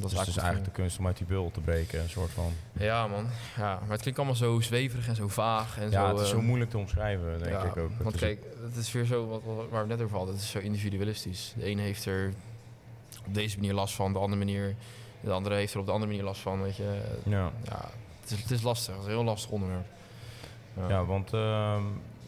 [0.00, 2.30] dat is dus, dus eigenlijk de kunst om uit die bul te breken, een soort
[2.30, 2.52] van.
[2.72, 3.26] Ja, man.
[3.56, 5.78] Ja, maar het klinkt allemaal zo zweverig en zo vaag.
[5.78, 7.90] En ja, zo, het is zo ehm, moeilijk te omschrijven, denk ik ook.
[7.98, 10.58] Want kijk, het is weer zo, wat, waar we net over hadden, het is zo
[10.58, 11.54] individualistisch.
[11.56, 12.32] De ene heeft er
[13.26, 14.74] op deze manier last van, de andere manier...
[15.20, 17.00] De andere heeft er op de andere manier last van, weet je.
[17.24, 17.50] Ja.
[17.64, 17.88] ja
[18.20, 19.86] het, is, het is lastig, het is een heel lastig onderwerp.
[20.76, 21.32] Ja, ja want...
[21.34, 21.76] Uh,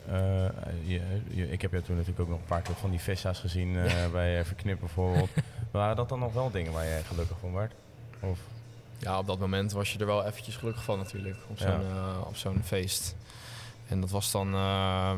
[0.08, 0.46] uh,
[0.82, 3.38] je, je, ik heb jou toen natuurlijk ook nog een paar keer van die Vesta's
[3.38, 5.30] gezien uh, bij Verknip bijvoorbeeld.
[5.72, 7.72] Waren dat dan nog wel dingen waar jij gelukkig van werd?
[8.20, 8.38] Of?
[8.98, 12.18] Ja, op dat moment was je er wel eventjes gelukkig van natuurlijk, op zo'n ja.
[12.18, 13.14] op zo'n feest.
[13.88, 15.12] En dat was dan, uh,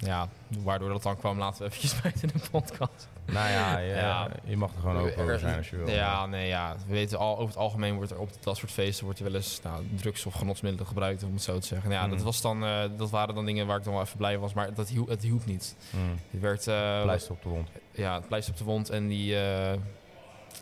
[0.00, 3.08] ja, waardoor dat dan kwam, laten we eventjes buiten de podcast.
[3.24, 4.28] Nou ja, je, ja.
[4.44, 5.88] je mag er gewoon open over zijn als je wil.
[5.88, 6.76] Ja, nee, ja.
[6.86, 9.34] We weten al, over het algemeen wordt er op dat soort feesten wordt er wel
[9.34, 11.90] eens nou, drugs of genotsmiddelen gebruikt, om het zo te zeggen.
[11.90, 12.10] Ja, mm.
[12.10, 14.52] dat, was dan, uh, dat waren dan dingen waar ik dan wel even blij was,
[14.52, 15.76] maar dat hielp, het hielp niet.
[15.90, 16.18] Mm.
[16.30, 16.66] Het werd...
[16.66, 17.68] Uh, pleister op de wond.
[17.90, 19.34] Ja, het pleister op de wond en die...
[19.34, 19.72] Uh,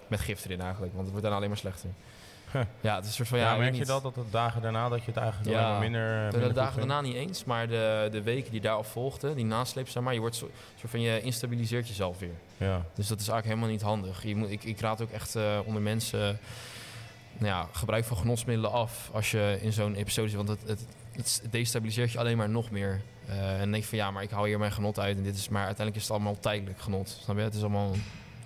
[0.07, 1.91] met gif erin eigenlijk, want het wordt daarna alleen maar slechter.
[2.81, 3.39] Ja, het is een soort van...
[3.39, 6.49] Ja, merk je dat, dat de dagen daarna dat je het eigenlijk ja, minder, minder
[6.49, 10.03] De, dagen daarna niet eens, maar de, de weken die daarop volgden, die nasleep, zeg
[10.03, 12.35] maar, je wordt zo, soort van, je instabiliseert jezelf weer.
[12.57, 12.83] Ja.
[12.95, 14.23] Dus dat is eigenlijk helemaal niet handig.
[14.23, 16.39] Je moet, ik, ik raad ook echt uh, onder mensen,
[17.39, 20.87] nou ja, gebruik van genotsmiddelen af als je in zo'n episode zit, want het, het,
[21.13, 23.01] het destabiliseert je alleen maar nog meer.
[23.29, 25.49] Uh, en denk van ja, maar ik hou hier mijn genot uit en dit is,
[25.49, 27.19] maar uiteindelijk is het allemaal tijdelijk genot.
[27.23, 27.43] Snap je?
[27.43, 27.93] Het is allemaal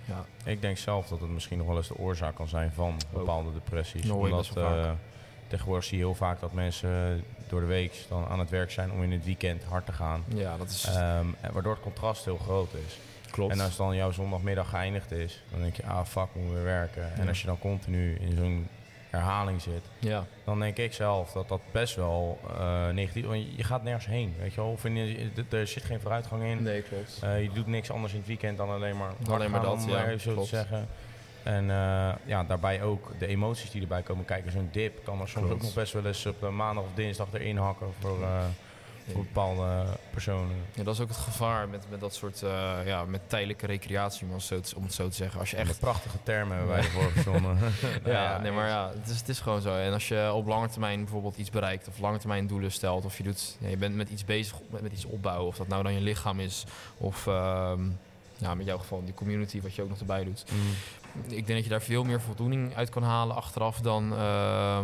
[0.05, 0.25] ja.
[0.43, 3.53] Ik denk zelf dat het misschien nog wel eens de oorzaak kan zijn van bepaalde
[3.53, 4.09] depressies.
[4.09, 4.91] Omdat uh,
[5.47, 8.91] tegenwoordig zie je heel vaak dat mensen door de week dan aan het werk zijn
[8.91, 10.23] om in het weekend hard te gaan.
[10.27, 10.87] Ja, dat is...
[10.95, 12.99] Um, waardoor het contrast heel groot is.
[13.31, 13.53] Klopt.
[13.53, 17.15] En als dan jouw zondagmiddag geëindigd is, dan denk je, ah fuck, moet weer werken.
[17.15, 18.67] En als je dan continu in zo'n
[19.17, 19.81] herhaling zit.
[19.99, 20.25] Ja.
[20.43, 24.35] Dan denk ik zelf dat dat best wel uh, negatief Want je gaat nergens heen,
[24.39, 24.69] weet je wel.
[24.69, 26.63] Of in, er zit geen vooruitgang in.
[26.63, 27.19] Nee, klopt.
[27.23, 29.11] Uh, je doet niks anders in het weekend dan alleen maar...
[29.29, 30.05] Alleen maar dat, ja.
[30.05, 30.87] Even zo te zeggen.
[31.43, 34.51] En uh, ja, daarbij ook de emoties die erbij komen kijken.
[34.51, 37.57] Zo'n dip kan er soms ook nog best wel eens op maandag of dinsdag erin
[37.57, 38.17] hakken voor,
[39.11, 40.55] voor bepaalde personen.
[40.73, 44.27] Ja, dat is ook het gevaar met, met dat soort uh, ja, met tijdelijke recreatie,
[44.31, 45.39] om, zo te, om het zo te zeggen.
[45.39, 45.79] Als je echt...
[45.79, 47.57] prachtige termen hebben wij ervoor verzonnen.
[48.05, 49.75] ja, nee, maar ja, het is, het is gewoon zo.
[49.75, 53.17] En als je op lange termijn bijvoorbeeld iets bereikt, of lange termijn doelen stelt, of
[53.17, 55.83] je, doet, ja, je bent met iets bezig, met, met iets opbouwen, of dat nou
[55.83, 56.65] dan je lichaam is,
[56.97, 57.25] of
[58.37, 60.45] ja, met jouw geval die community, wat je ook nog erbij doet.
[60.51, 60.73] Mm
[61.13, 64.79] ik denk dat je daar veel meer voldoening uit kan halen achteraf dan, uh,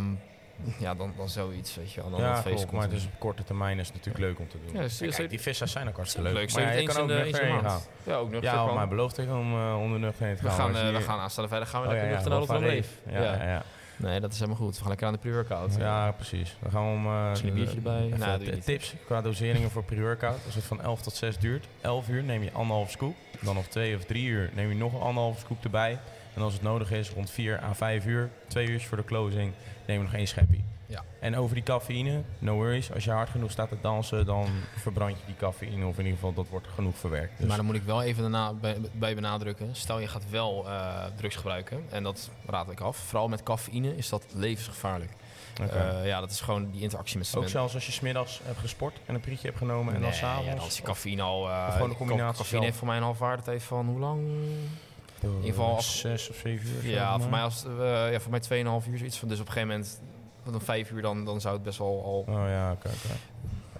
[0.79, 1.75] ja, dan, dan zoiets.
[1.75, 4.47] Weet je, dan ja, feest maar dus op korte termijn is het natuurlijk leuk om
[4.47, 4.75] te doen.
[4.75, 6.53] Ja, dus, kijk, die vissers zijn ook hartstikke leuk.
[6.53, 7.81] Maar ja, je kan ook nuchter heen gaan.
[8.03, 10.71] Ja, ook nuchter Ja, mij beloofd ik om uh, om de nuchter heen te gaan.
[10.71, 12.89] We gaan, uh, we gaan aanstaande vrijdag gaan we oh, lekker nuchter naar Rotterdam Leef.
[13.09, 13.43] Ja, ja.
[13.43, 13.63] ja.
[13.99, 14.73] Nee, dat is helemaal goed.
[14.73, 15.75] We gaan lekker aan de pre-workout.
[15.77, 16.57] Ja, precies.
[16.61, 17.05] Dan gaan we om...
[17.05, 18.13] Uh, Misschien een biertje erbij.
[18.17, 20.39] Nou, tips qua doseringen voor pre-workout.
[20.45, 21.67] Als het van 11 tot 6 duurt.
[21.81, 23.15] 11 uur neem je anderhalf scoop.
[23.41, 25.99] Dan nog 2 of 3 uur neem je nog een anderhalf scoop erbij.
[26.35, 29.53] En als het nodig is, rond 4 à 5 uur, twee uur voor de closing,
[29.85, 30.63] nemen we nog één scheppie.
[30.89, 31.03] Ja.
[31.19, 32.93] En over die cafeïne, no worries.
[32.93, 35.85] Als je hard genoeg staat te dansen, dan verbrand je die cafeïne.
[35.85, 37.37] Of in ieder geval, dat wordt genoeg verwerkt.
[37.37, 37.47] Dus.
[37.47, 38.53] Maar dan moet ik wel even daarna
[38.93, 39.75] bij, benadrukken.
[39.75, 42.97] Stel je gaat wel uh, drugs gebruiken, en dat raad ik af.
[42.97, 45.11] Vooral met cafeïne is dat levensgevaarlijk.
[45.61, 46.01] Okay.
[46.01, 48.99] Uh, ja, dat is gewoon die interactie met Ook zelfs als je smiddags hebt gesport
[49.05, 50.49] en een prietje hebt genomen en dan s'avonds?
[50.49, 51.49] Ja, dan is die cafeïne al...
[51.49, 54.29] Uh, of gewoon een combinatie Cafeïne heeft voor mij een halfwaardetijd van hoe lang?
[55.21, 56.91] In ieder geval als, zes of zeven uur.
[56.91, 58.41] Ja, voor mij, als, uh, ja, voor mij
[58.83, 59.17] 2,5 uur zoiets.
[59.17, 60.01] Van, dus op een gegeven moment,
[60.43, 62.33] dan vijf uur, dan, dan zou het best wel al...
[62.33, 62.87] Oh ja, oké.
[62.87, 63.17] Okay, okay.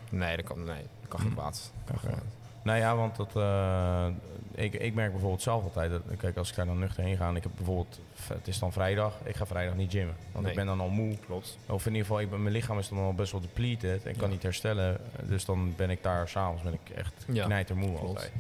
[0.09, 1.35] Nee, dat kan, nee, dat kan geen hm.
[1.35, 1.71] kwaad.
[1.95, 2.13] Okay.
[2.61, 4.07] Nou ja, want dat, uh,
[4.51, 7.27] ik, ik merk bijvoorbeeld zelf altijd, dat, kijk als ik daar dan nuchter heen ga
[7.27, 10.15] en ik heb bijvoorbeeld, het is dan vrijdag, ik ga vrijdag niet gymmen.
[10.31, 10.53] Want nee.
[10.53, 11.17] ik ben dan al moe.
[11.25, 11.57] Klopt.
[11.65, 14.13] Of in ieder geval, ik ben, mijn lichaam is dan al best wel depleted en
[14.13, 14.19] ja.
[14.19, 14.97] kan niet herstellen.
[15.23, 17.45] Dus dan ben ik daar s'avonds ben ik echt ja.
[17.45, 18.31] knijtermoe Klopt.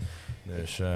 [0.55, 0.87] Dus uh,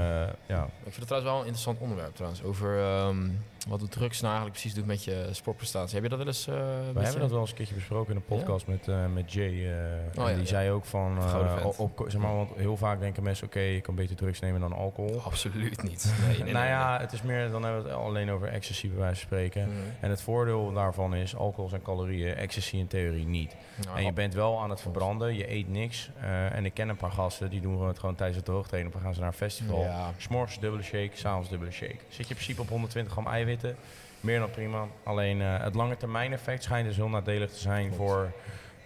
[0.46, 0.64] ja.
[0.64, 2.44] Ik vind het trouwens wel een interessant onderwerp trouwens.
[2.44, 5.94] Over um, wat de drugs nou eigenlijk precies doet met je sportprestatie.
[5.94, 6.48] Heb je dat wel eens...
[6.48, 6.56] Uh,
[6.94, 8.72] We hebben dat wel eens een keertje besproken in een podcast ja?
[8.72, 9.76] met, uh, met Jay.
[10.18, 11.18] Oh, en die zei ook van...
[11.78, 13.48] op, zeg maar, want heel vaak denken mensen...
[13.48, 15.22] Oké, okay, je kan beter drugs nemen dan alcohol.
[15.22, 16.02] Absoluut niet.
[16.28, 17.52] Nee, nee, nou ja, het is meer...
[17.52, 19.68] Dan hebben we het alleen over ecstasy bij wijze van spreken.
[19.68, 19.74] Mm.
[20.00, 21.36] En het voordeel daarvan is...
[21.36, 22.36] Alcohol zijn calorieën.
[22.36, 23.56] Ecstasy in theorie niet.
[23.86, 25.36] Nou, en je bent wel aan het verbranden.
[25.36, 26.10] Je eet niks.
[26.52, 27.50] en ik ken een paar gasten...
[27.50, 28.92] Die doen het gewoon tijdens het droogtrainen.
[28.92, 29.86] Dan gaan ze naar een festival.
[30.18, 31.98] S'morgens dubbele shake, s'avonds dubbele shake.
[32.10, 33.28] Zit je in principe op 120 gram
[34.20, 34.88] meer dan prima.
[35.04, 37.96] Alleen uh, het lange termijn effect schijnt dus heel nadelig te zijn Klopt.
[37.98, 38.32] voor...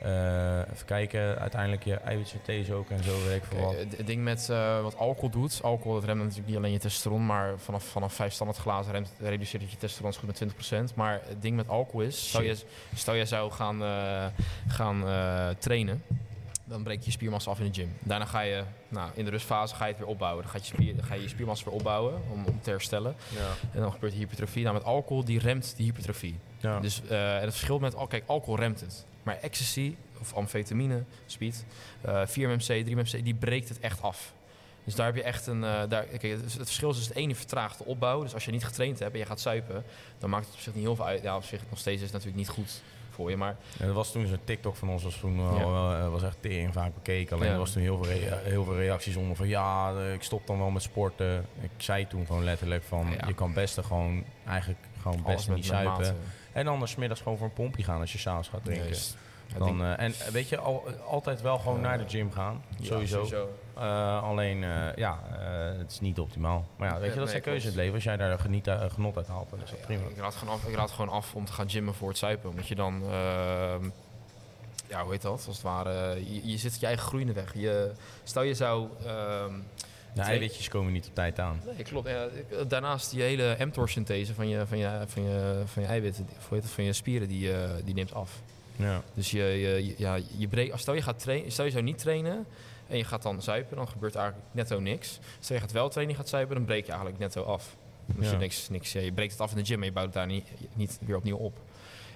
[0.06, 3.76] Uh, even kijken, uiteindelijk je eiwitsynthese ook en zo, weet ik wat.
[3.76, 7.26] Het ding met uh, wat alcohol doet, alcohol dat remt natuurlijk niet alleen je testosteron,
[7.26, 10.96] maar vanaf, vanaf vijf standaard glazen remt, reduceert het je testosteron goed met 20%.
[10.96, 12.58] Maar het ding met alcohol is, stel je,
[12.96, 14.26] stel je zou gaan, uh,
[14.68, 15.04] gaan
[15.60, 16.04] trainen,
[16.68, 17.94] dan breek je je spiermassa af in de gym.
[18.00, 20.44] Daarna ga je, nou, in de rustfase ga je het weer opbouwen.
[20.44, 23.16] Dan, gaat je, spier, ga je je spiermassa weer opbouwen om, om te herstellen.
[23.30, 23.70] Ja.
[23.74, 24.64] En dan gebeurt de hypertrofie.
[24.64, 26.40] Nou, met alcohol, die remt die hypertrofie.
[26.60, 26.80] Ja.
[26.80, 29.06] Dus uh, en het verschil met, kijk, alcohol remt het.
[29.24, 31.66] Maar ecstasy, of amfetamine, speed,
[32.06, 34.34] uh, 4-MMC, 3-MMC, die breekt het echt af.
[34.84, 35.64] Dus daar heb je echt een.
[35.64, 38.22] Uh, daar, kijk, het, verschil is dus het ene vertraagt de opbouw.
[38.22, 39.84] Dus als je niet getraind hebt en je gaat suipen,
[40.18, 41.22] dan maakt het op zich niet heel veel uit.
[41.22, 42.82] Ja, op zich nog steeds is het natuurlijk niet goed
[43.18, 43.38] voor je.
[43.38, 46.04] Maar ja, er was toen zo'n TikTok van ons, was toen ja.
[46.04, 47.36] uh, was echt tering vaak bekeken.
[47.36, 50.58] Alleen er was toen heel veel, heel veel reacties onder van ja, ik stop dan
[50.58, 51.46] wel met sporten.
[51.62, 56.18] Ik zei toen gewoon letterlijk van je kan best gewoon eigenlijk gewoon best niet zuipen.
[56.52, 58.98] En dan middags gewoon voor een pompje gaan als je s'avonds gaat drinken.
[59.58, 62.64] Dan, uh, en weet je, al, altijd wel gewoon naar de gym gaan.
[62.82, 63.16] sowieso.
[63.16, 63.50] sowieso.
[63.78, 65.20] Uh, alleen, uh, ja,
[65.78, 66.68] het is niet optimaal.
[66.78, 67.94] Maar ja, weet je, dat zijn keuzes in het leven.
[67.94, 70.02] Als jij daar geniet, genot uit haalt, dan is dat prima.
[70.10, 72.50] ik, raad gewoon af, ik raad gewoon af om te gaan gymmen voor het zuipen.
[72.50, 73.90] Omdat je dan, ehm,
[74.88, 75.32] ja, hoe heet dat?
[75.32, 77.54] Als het ware, je, je zit je eigen groeiende weg.
[77.54, 77.92] Je,
[78.24, 78.88] stel je zou...
[79.06, 79.54] Ehm,
[80.14, 81.62] de eiwitjes komen niet op tijd aan.
[81.66, 82.10] Nee, klopt.
[82.10, 82.28] Ja,
[82.68, 86.28] daarnaast die hele mTOR-synthese van je, van, je, van, je, van je eiwitten,
[86.62, 87.52] van je spieren, die,
[87.84, 88.42] die neemt af.
[88.76, 89.02] Ja.
[89.14, 92.46] Dus je, je, ja, je breekt, stel je gaat trainen, stel je zou niet trainen
[92.88, 95.20] en je gaat dan zuipen, dan gebeurt eigenlijk netto niks.
[95.40, 97.76] Stel je gaat wel trainen, je gaat zuipen, dan breek je eigenlijk netto af.
[98.06, 98.32] Dus ja.
[98.32, 100.28] je, niks, niks, je breekt het af in de gym, maar je bouwt het daar
[100.28, 101.60] niet, niet weer opnieuw op.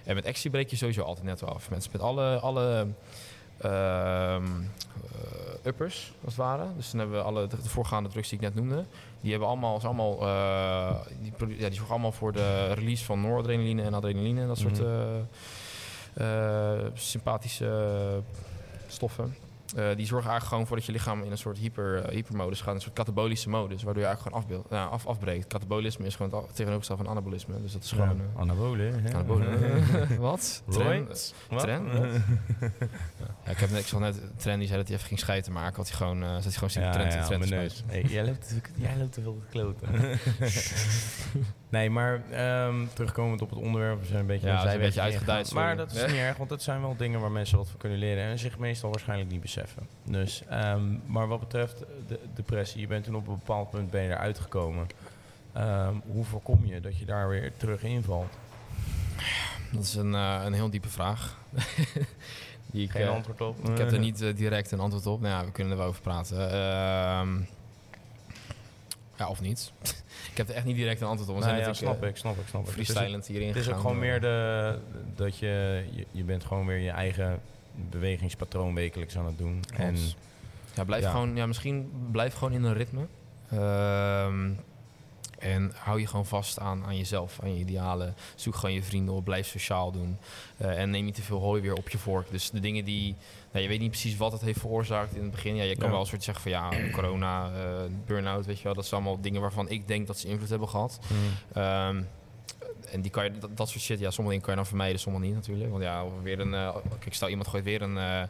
[0.03, 1.69] En met actie breek je sowieso altijd netto af.
[1.69, 2.87] Mensen met alle, alle
[3.65, 4.35] uh,
[5.63, 6.65] uppers, als het ware.
[6.75, 8.85] Dus dan hebben we alle de, de, voorgaande drugs die ik net noemde.
[9.21, 13.21] Die hebben allemaal, is allemaal uh, die, ja, die zorgen allemaal voor de release van
[13.21, 14.79] noradrenaline en adrenaline en dat soort...
[14.79, 15.27] Mm -hmm.
[16.21, 18.21] Uh, sympathische
[18.87, 19.35] stoffen.
[19.71, 22.75] Die zorgen eigenlijk gewoon voor dat je lichaam in een soort hyper, hypermodus gaat.
[22.75, 25.47] Een soort katabolische modus, waardoor je eigenlijk gewoon afbeeld, af, afbreekt.
[25.47, 27.61] Katabolisme is gewoon het tegenovergestelde van anabolisme.
[27.61, 28.17] Dus dat is gewoon...
[28.17, 29.05] Ja, anabolen.
[29.13, 29.59] Anabolen.
[30.19, 30.63] Wat?
[30.69, 31.33] Trend?
[31.57, 31.93] Trend?
[33.45, 35.75] ja, ik heb net, zag net Trend die zei dat hij even ging scheiden maken.
[35.75, 39.13] Had hij gewoon, zat hij gewoon zien ja, trend, ja, trend, trend hey, jij, loopt,
[39.13, 39.87] te veel te kloten.
[41.71, 42.21] nee, maar
[42.67, 45.53] um, terugkomend op het onderwerp, we zijn een beetje, ja, een beetje uitgeduid.
[45.53, 47.97] Maar dat is niet erg, want dat zijn wel dingen waar mensen wat van kunnen
[47.97, 49.87] leren en zich meestal waarschijnlijk niet beseffen.
[50.03, 54.01] Dus, um, maar wat betreft de depressie, je bent toen op een bepaald punt ben
[54.01, 54.87] je eruit gekomen.
[55.57, 58.33] Um, hoe voorkom je dat je daar weer terug invalt?
[59.71, 61.37] Dat is een, uh, een heel diepe vraag.
[62.71, 63.69] Die ik, Geen uh, antwoord op?
[63.69, 65.21] Ik heb er niet uh, direct een antwoord op.
[65.21, 66.37] Nou ja, we kunnen er wel over praten.
[66.37, 67.21] Uh,
[69.21, 69.71] ja, of niet.
[70.31, 71.43] ik heb er echt niet direct een antwoord op.
[71.43, 72.71] Zijn ja, snap ik, snap ik, snap ik.
[72.71, 74.77] Freestylend hierin Het is ook gewoon meer de,
[75.15, 77.41] dat je, je, je, bent gewoon weer je eigen
[77.89, 79.63] bewegingspatroon wekelijks aan het doen.
[79.73, 79.95] En,
[80.73, 81.11] ja, blijf ja.
[81.11, 83.07] gewoon, ja, misschien blijf gewoon in een ritme.
[83.49, 84.49] Ehm,
[85.41, 88.15] en hou je gewoon vast aan, aan jezelf, aan je idealen.
[88.35, 90.17] Zoek gewoon je vrienden op, blijf sociaal doen.
[90.61, 92.31] Uh, en neem niet te veel hooi weer op je vork.
[92.31, 93.15] Dus de dingen die...
[93.51, 95.55] Nou, je weet niet precies wat het heeft veroorzaakt in het begin.
[95.55, 97.55] Ja, je kan wel een soort zeggen van ja, corona, uh,
[98.05, 98.73] burn-out, weet je wel.
[98.73, 100.99] Dat zijn allemaal dingen waarvan ik denk dat ze invloed hebben gehad.
[101.07, 101.61] Mm.
[101.61, 102.07] Um,
[102.91, 104.99] en die kan je, dat, dat, soort shit, ja, sommige dingen kan je dan vermijden,
[104.99, 105.69] sommige niet natuurlijk.
[105.69, 108.23] Want ja, weer een, uh, kijk, stel iemand gooit weer een, uh,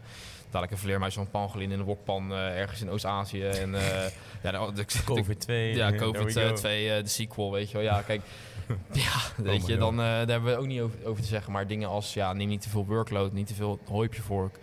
[0.46, 3.44] dadelijk een vleermuis van pangolin in een wokpan uh, ergens in Oost-Azië.
[3.44, 3.72] En
[4.44, 5.76] ja, de, de, COVID-2.
[5.76, 7.86] Ja, COVID-2, de sequel, weet je wel.
[7.86, 8.22] Ja, kijk,
[8.92, 11.52] ja, weet oh je, dan daar hebben we ook niet over, over, te zeggen.
[11.52, 14.22] Maar dingen als, ja, neem niet te veel workload, niet te veel hooi op je
[14.22, 14.58] vork.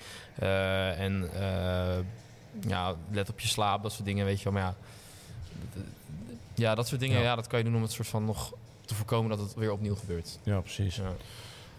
[0.98, 1.30] en
[2.66, 4.52] ja, let op je slaap, dat soort dingen, weet je wel.
[4.52, 4.74] Maar ja,
[6.54, 7.24] ja dat soort dingen, ja.
[7.24, 8.52] ja dat kan je doen om het soort van nog
[8.88, 10.38] te voorkomen dat het weer opnieuw gebeurt.
[10.42, 10.96] Ja, precies.
[10.96, 11.12] Ja.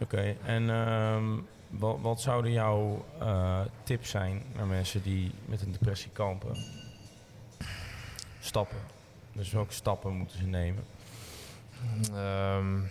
[0.01, 5.71] Oké, en um, wat, wat, zouden jouw uh, tips zijn naar mensen die met een
[5.71, 6.57] depressie kampen?
[8.39, 8.77] Stappen.
[9.31, 10.83] Dus welke stappen moeten ze nemen?
[12.13, 12.89] Um,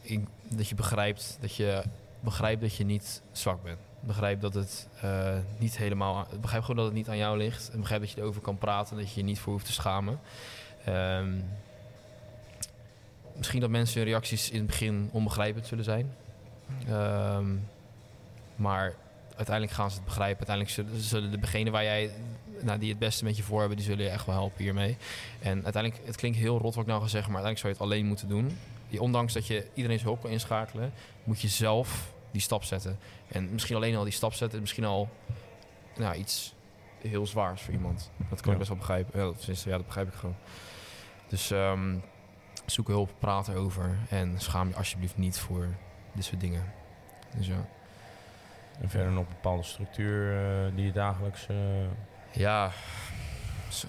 [0.00, 1.82] ik, dat je begrijpt dat je
[2.20, 3.78] begrijpt dat je niet zwak bent.
[4.00, 6.26] Begrijp dat het uh, niet helemaal.
[6.40, 7.70] Begrijp gewoon dat het niet aan jou ligt.
[7.70, 8.96] En begrijp dat je erover kan praten.
[8.96, 10.20] Dat je je niet voor hoeft te schamen.
[10.88, 11.44] Um,
[13.36, 16.14] misschien dat mensen hun reacties in het begin onbegrijpend zullen zijn.
[16.90, 17.68] Um,
[18.56, 18.94] maar
[19.36, 20.48] uiteindelijk gaan ze het begrijpen.
[20.48, 22.10] Uiteindelijk zullen, de degenen waar jij,
[22.60, 24.96] nou, die het beste met je voor hebben, die zullen je echt wel helpen hiermee.
[25.40, 27.78] En uiteindelijk, het klinkt heel rot wat ik nou ga zeggen, maar uiteindelijk zou je
[27.78, 28.58] het alleen moeten doen.
[29.00, 30.92] Ondanks dat je iedereen zijn hulp kan inschakelen,
[31.24, 32.98] moet je zelf die stap zetten.
[33.28, 35.08] En misschien alleen al die stap zetten, misschien al
[35.96, 36.54] nou, iets
[37.00, 38.10] heel zwaars voor iemand.
[38.30, 39.20] Dat kan ik best wel begrijpen.
[39.20, 40.36] Ja, dat, ja, dat begrijp ik gewoon.
[41.28, 42.02] Dus um,
[42.66, 45.66] zoek hulp, praat erover en schaam je alsjeblieft niet voor
[46.12, 46.72] dit soort dingen.
[47.36, 47.66] Dus ja.
[48.80, 51.46] En verder nog een bepaalde structuur uh, die je dagelijks.
[51.50, 51.56] Uh...
[52.30, 52.72] Ja,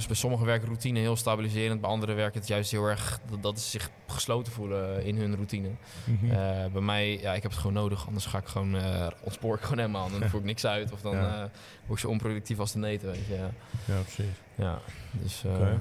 [0.07, 3.59] bij sommigen werken routine heel stabiliserend, bij anderen werkt het juist heel erg dat, dat
[3.59, 5.69] ze zich gesloten voelen in hun routine.
[6.03, 6.31] Mm -hmm.
[6.31, 9.55] uh, bij mij, ja, ik heb het gewoon nodig, anders ga ik gewoon, uh, ontspoor
[9.55, 10.09] ik gewoon helemaal.
[10.09, 11.49] Dan voer ik niks uit of dan ja.
[11.85, 13.47] word je onproductief als de neten, weet je.
[13.85, 14.35] Ja, precies.
[14.55, 14.79] Ja,
[15.11, 15.43] dus...
[15.45, 15.77] Okay.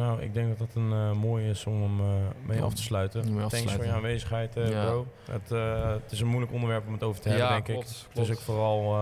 [0.00, 2.06] Nou, ik denk dat dat een uh, mooie is om hem uh,
[2.46, 3.40] mee af te sluiten.
[3.40, 4.84] Af Thanks voor je aanwezigheid, uh, ja.
[4.84, 5.06] bro.
[5.30, 5.48] Het,
[6.02, 8.12] het, is een moeilijk onderwerp om het over te hebben, ja, denk klopt, ik.
[8.12, 8.28] Klopt.
[8.28, 8.94] Is ook vooral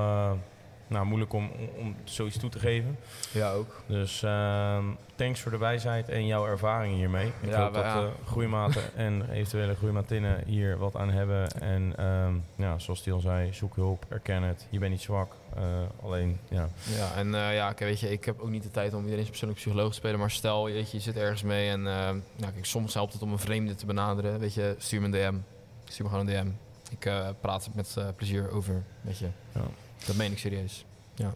[0.88, 2.98] nou, moeilijk om, om zoiets toe te geven.
[3.32, 3.82] Ja, ook.
[3.86, 4.78] Dus uh,
[5.14, 7.26] thanks voor de wijsheid en jouw ervaring hiermee.
[7.40, 8.10] Ik ja, hoop dat ja.
[8.26, 11.50] groeimaten en eventuele groeimatinnen hier wat aan hebben.
[11.50, 14.66] En um, ja, zoals die al zei, zoek hulp, erken het.
[14.70, 15.32] Je bent niet zwak.
[15.56, 15.62] Uh,
[16.02, 16.68] alleen, ja.
[16.96, 19.60] Ja, en uh, ja, weet je, ik heb ook niet de tijd om iedereen persoonlijk
[19.60, 20.18] psycholoog te spelen.
[20.18, 23.22] Maar stel, weet je, je zit ergens mee en uh, ja, kijk, soms helpt het
[23.22, 24.38] om een vreemde te benaderen.
[24.38, 25.38] Weet je, stuur me een DM.
[25.84, 26.50] Stuur me gewoon een DM.
[26.90, 29.28] Ik praat met plezier over, weet je.
[29.54, 29.60] Ja.
[30.06, 30.84] Dat meen ik serieus.
[31.14, 31.34] Ja.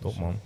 [0.00, 0.40] Top man.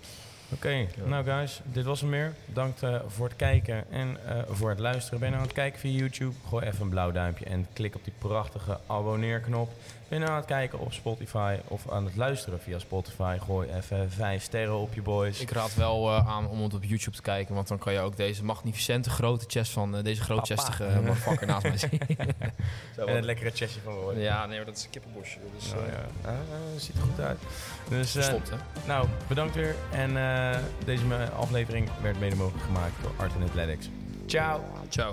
[0.54, 1.08] Oké, okay.
[1.08, 2.34] nou guys, dit was hem meer.
[2.46, 5.18] Bedankt uh, voor het kijken en uh, voor het luisteren.
[5.18, 6.34] Ben je nou aan het kijken via YouTube?
[6.48, 9.72] Gooi even een blauw duimpje en klik op die prachtige abonneerknop.
[10.12, 13.38] Ben je nou aan het kijken op Spotify of aan het luisteren via Spotify?
[13.44, 15.40] Gooi even vijf sterren op je boys.
[15.40, 17.98] Ik raad wel uh, aan om het op YouTube te kijken, want dan kan je
[17.98, 22.00] ook deze magnificente grote chest van deze grootchestige motherfucker naast mij zien.
[22.96, 24.18] en het lekkere chestje van Roy.
[24.18, 25.38] Ja, nee, maar dat is een kippenbosje.
[25.54, 26.30] Dus, oh, ja.
[26.30, 26.36] Ah,
[26.76, 27.38] ziet er goed uit.
[27.88, 28.56] Dus, Verstopt, hè?
[28.86, 29.74] Nou, bedankt weer.
[29.90, 30.16] En
[30.85, 31.05] deze
[31.37, 33.88] aflevering werd mede mogelijk gemaakt door Art Athletics.
[34.26, 34.61] Ciao.
[34.88, 35.11] Ciao.